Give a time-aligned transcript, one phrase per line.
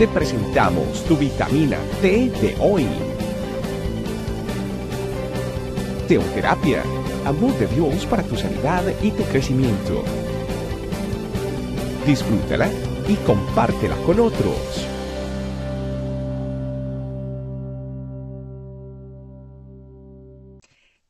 [0.00, 2.86] te presentamos tu vitamina T de hoy.
[6.08, 6.82] Teoterapia,
[7.26, 10.02] amor de Dios para tu sanidad y tu crecimiento.
[12.06, 12.70] Disfrútala
[13.08, 14.88] y compártela con otros.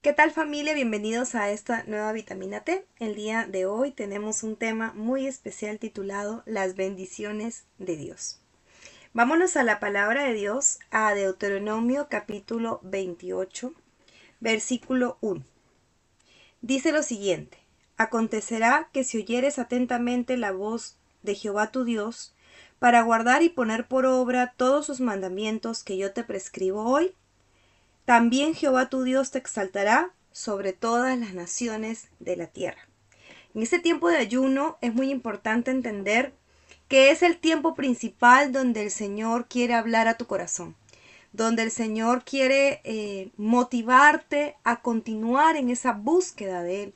[0.00, 0.74] ¿Qué tal familia?
[0.74, 2.84] Bienvenidos a esta nueva vitamina T.
[2.98, 8.40] El día de hoy tenemos un tema muy especial titulado Las bendiciones de Dios.
[9.12, 13.74] Vámonos a la palabra de Dios, a Deuteronomio capítulo 28,
[14.38, 15.44] versículo 1.
[16.60, 17.58] Dice lo siguiente,
[17.96, 22.36] Acontecerá que si oyeres atentamente la voz de Jehová tu Dios,
[22.78, 27.12] para guardar y poner por obra todos sus mandamientos que yo te prescribo hoy,
[28.04, 32.88] también Jehová tu Dios te exaltará sobre todas las naciones de la tierra.
[33.56, 36.32] En este tiempo de ayuno es muy importante entender
[36.90, 40.74] que es el tiempo principal donde el Señor quiere hablar a tu corazón,
[41.32, 46.94] donde el Señor quiere eh, motivarte a continuar en esa búsqueda de Él.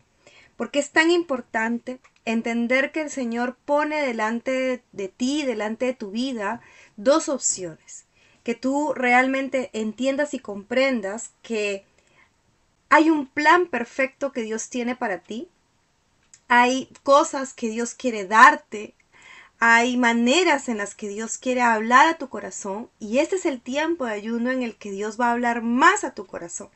[0.56, 6.11] Porque es tan importante entender que el Señor pone delante de ti, delante de tu
[6.11, 6.61] vida,
[6.97, 8.06] dos opciones
[8.42, 11.84] que tú realmente entiendas y comprendas que
[12.91, 15.48] hay un plan perfecto que Dios tiene para ti,
[16.48, 18.95] hay cosas que Dios quiere darte,
[19.58, 23.60] hay maneras en las que Dios quiere hablar a tu corazón y este es el
[23.60, 26.69] tiempo de ayuno en el que Dios va a hablar más a tu corazón.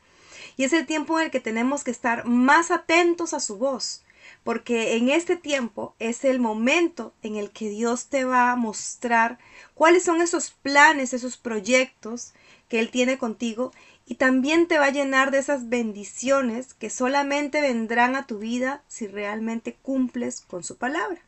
[0.57, 4.03] Y es el tiempo en el que tenemos que estar más atentos a su voz,
[4.43, 9.37] porque en este tiempo es el momento en el que Dios te va a mostrar
[9.73, 12.33] cuáles son esos planes, esos proyectos
[12.67, 13.71] que Él tiene contigo
[14.05, 18.83] y también te va a llenar de esas bendiciones que solamente vendrán a tu vida
[18.87, 21.21] si realmente cumples con su palabra.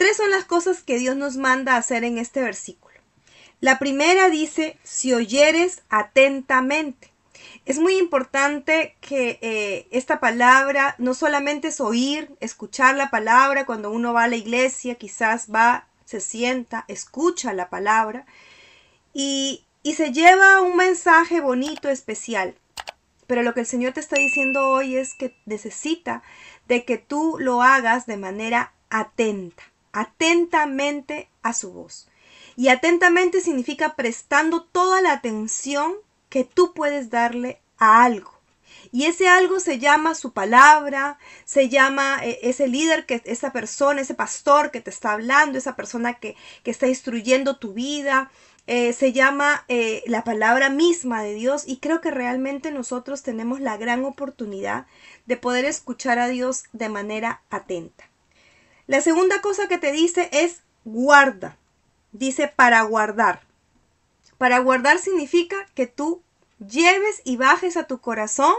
[0.00, 2.94] Tres son las cosas que Dios nos manda a hacer en este versículo.
[3.60, 7.12] La primera dice, si oyeres atentamente.
[7.66, 13.90] Es muy importante que eh, esta palabra no solamente es oír, escuchar la palabra cuando
[13.90, 18.24] uno va a la iglesia, quizás va, se sienta, escucha la palabra
[19.12, 22.54] y, y se lleva un mensaje bonito, especial.
[23.26, 26.22] Pero lo que el Señor te está diciendo hoy es que necesita
[26.68, 32.08] de que tú lo hagas de manera atenta, atentamente a su voz.
[32.56, 35.94] Y atentamente significa prestando toda la atención
[36.28, 38.40] que tú puedes darle a algo.
[38.92, 44.00] Y ese algo se llama su palabra, se llama eh, ese líder, que esa persona,
[44.00, 48.30] ese pastor que te está hablando, esa persona que, está instruyendo tu vida,
[48.66, 53.60] eh, se llama eh, la palabra misma de Dios y creo que realmente nosotros tenemos
[53.60, 54.86] la gran oportunidad
[55.26, 58.09] de poder escuchar a Dios de manera atenta.
[58.90, 61.56] La segunda cosa que te dice es guarda,
[62.10, 63.40] dice para guardar.
[64.36, 66.22] Para guardar significa que tú
[66.58, 68.52] lleves y bajes a tu corazón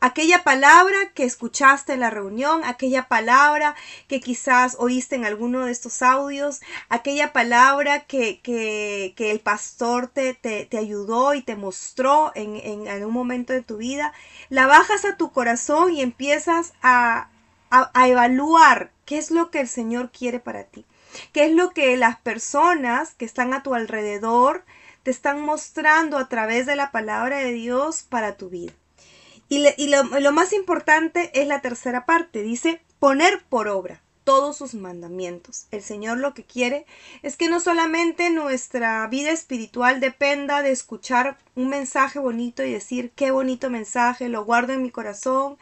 [0.00, 3.76] aquella palabra que escuchaste en la reunión, aquella palabra
[4.08, 10.08] que quizás oíste en alguno de estos audios, aquella palabra que, que, que el pastor
[10.08, 14.12] te, te, te, ayudó y te mostró en, en, algún momento de tu vida,
[14.48, 17.28] la bajas a tu corazón y empiezas a,
[17.70, 20.84] a, a evaluar qué es lo que el Señor quiere para ti,
[21.32, 24.66] qué es lo que las personas que están a tu alrededor,
[25.02, 28.74] te están mostrando a través de la palabra de Dios para tu vida.
[29.48, 35.68] Y, lo, más importante es la tercera parte, dice poner por obra todos sus mandamientos.
[35.70, 36.84] El Señor lo que quiere
[37.22, 43.10] es que no solamente nuestra vida espiritual dependa de escuchar un mensaje bonito y decir
[43.12, 45.56] qué bonito mensaje, lo guardo en mi corazón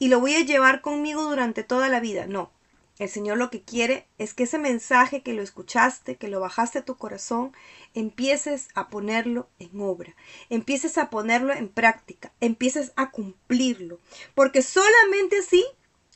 [0.00, 2.26] y lo voy a llevar conmigo durante toda la vida.
[2.26, 2.50] No,
[2.98, 6.80] el Señor lo que quiere es que ese mensaje que lo escuchaste, que lo bajaste
[6.80, 7.52] a tu corazón,
[7.94, 10.14] empieces a ponerlo en obra,
[10.50, 14.00] empieces a ponerlo en práctica, empieces a cumplirlo,
[14.34, 15.64] porque solamente así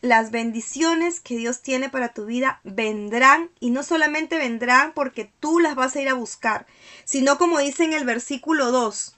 [0.00, 5.60] las bendiciones que Dios tiene para tu vida vendrán y no solamente vendrán porque tú
[5.60, 6.66] las vas a ir a buscar,
[7.04, 9.16] sino como dice en el versículo 2,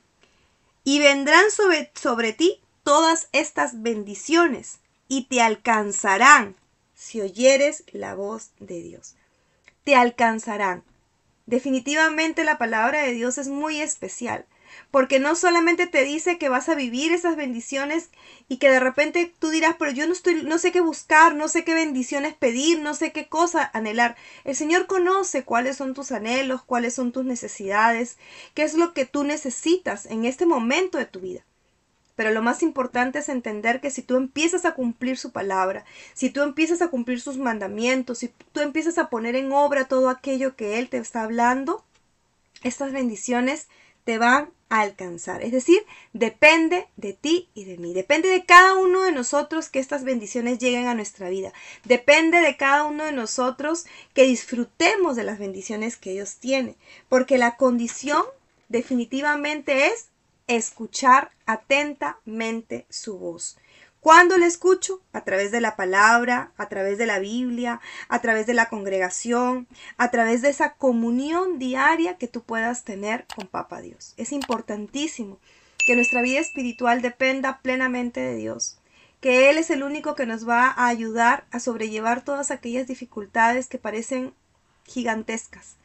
[0.84, 6.56] y vendrán sobre, sobre ti todas estas bendiciones y te alcanzarán
[7.04, 9.14] si oyeres la voz de Dios.
[9.84, 10.82] Te alcanzarán.
[11.44, 14.46] Definitivamente la palabra de Dios es muy especial,
[14.90, 18.08] porque no solamente te dice que vas a vivir esas bendiciones
[18.48, 21.48] y que de repente tú dirás, pero yo no estoy no sé qué buscar, no
[21.48, 24.16] sé qué bendiciones pedir, no sé qué cosa anhelar.
[24.44, 28.16] El Señor conoce cuáles son tus anhelos, cuáles son tus necesidades,
[28.54, 31.44] qué es lo que tú necesitas en este momento de tu vida.
[32.16, 36.30] Pero lo más importante es entender que si tú empiezas a cumplir su palabra, si
[36.30, 40.54] tú empiezas a cumplir sus mandamientos, si tú empiezas a poner en obra todo aquello
[40.54, 41.84] que Él te está hablando,
[42.62, 43.68] estas bendiciones
[44.04, 45.42] te van a alcanzar.
[45.42, 47.94] Es decir, depende de ti y de mí.
[47.94, 51.52] Depende de cada uno de nosotros que estas bendiciones lleguen a nuestra vida.
[51.84, 56.76] Depende de cada uno de nosotros que disfrutemos de las bendiciones que Dios tiene.
[57.08, 58.22] Porque la condición
[58.68, 60.08] definitivamente es
[60.46, 63.56] escuchar atentamente su voz.
[64.04, 65.00] ¿Cuándo le escucho?
[65.14, 69.66] A través de la palabra, a través de la Biblia, a través de la congregación,
[69.96, 74.12] a través de esa comunión diaria que tú puedas tener con Papa Dios.
[74.18, 75.38] Es importantísimo
[75.86, 78.78] que nuestra vida espiritual dependa plenamente de Dios,
[79.22, 83.68] que Él es el único que nos va a ayudar a sobrellevar todas aquellas dificultades
[83.68, 84.34] que parecen
[84.84, 85.76] gigantescas,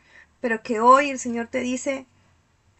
[0.42, 2.06] pero que hoy el Señor te dice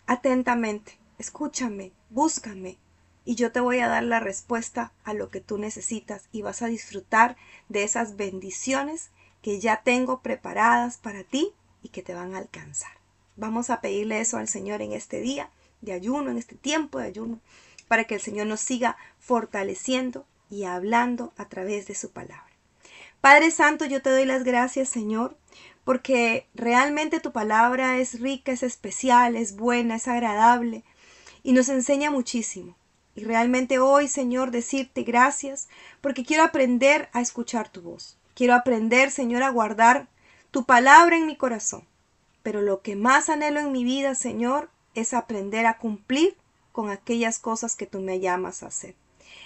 [0.06, 2.78] atentamente, escúchame, búscame,
[3.26, 6.64] y yo te voy a dar la respuesta a lo que tú necesitas y vas
[6.64, 7.36] a disfrutar
[7.68, 9.12] de esas bendiciones
[9.44, 12.92] que ya tengo preparadas para ti y que te van a alcanzar.
[13.36, 15.52] Vamos a pedirle eso al Señor en este día
[15.82, 17.40] de ayuno, en este tiempo de ayuno,
[17.88, 22.50] para que el Señor nos siga fortaleciendo y hablando a través de su palabra.
[23.22, 25.38] Padre Santo, yo te doy las gracias, Señor,
[25.84, 30.84] porque realmente tu palabra es rica, es especial, es buena, es agradable
[31.44, 32.76] y nos enseña muchísimo.
[33.16, 35.68] Y realmente hoy, Señor, decirte gracias
[36.02, 38.18] porque quiero aprender a escuchar tu voz.
[38.34, 40.08] Quiero aprender, Señor, a guardar
[40.52, 41.84] tu palabra en mi corazón.
[42.44, 46.38] Pero lo que más anhelo en mi vida, Señor, es aprender a cumplir
[46.72, 48.96] con aquellas cosas que tú me llamas a hacer.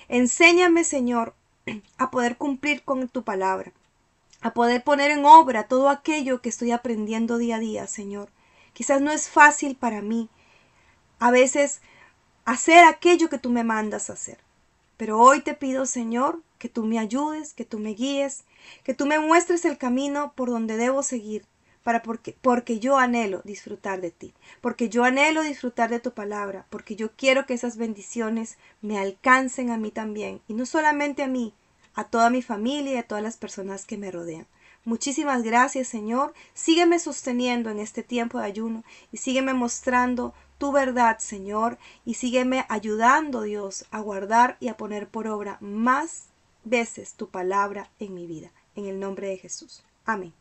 [0.08, 1.34] Enséñame, Señor,
[1.98, 3.72] a poder cumplir con tu palabra,
[4.42, 8.30] a poder poner en obra todo aquello que estoy aprendiendo día a día, Señor.
[8.74, 10.30] Quizás no es fácil para mí.
[11.24, 11.80] A veces
[12.44, 14.40] hacer aquello que tú me mandas hacer.
[14.98, 18.44] Pero hoy te pido, Señor, que tú me ayudes, que tú me guíes,
[18.84, 21.46] que tú me muestres el camino por donde debo seguir,
[21.82, 26.66] para porque, porque yo anhelo disfrutar de ti, porque yo anhelo disfrutar de tu palabra,
[26.70, 31.30] porque yo quiero que esas bendiciones me alcancen a mí también, y no solamente a
[31.30, 31.54] mí,
[31.96, 34.46] a toda mi familia y a todas las personas que me rodean.
[34.86, 36.34] Muchísimas gracias, Señor.
[36.54, 38.84] Sígueme sosteniendo en este tiempo de ayuno
[39.14, 40.34] y sígueme mostrando
[40.64, 46.28] tu verdad, Señor, y sígueme ayudando, Dios, a guardar y a poner por obra más
[46.64, 48.50] veces tu palabra en mi vida.
[48.78, 49.84] En el nombre de Jesús.
[50.06, 50.32] Amén.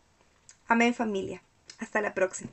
[0.68, 1.42] Amén familia.
[1.80, 2.52] Hasta la próxima.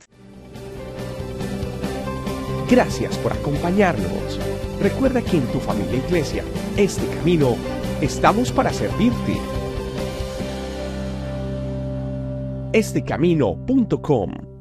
[2.68, 4.40] Gracias por acompañarnos.
[4.80, 6.44] Recuerda que en tu familia e iglesia,
[6.76, 7.54] este camino,
[8.00, 9.38] estamos para servirte.
[12.72, 14.59] Estecamino.com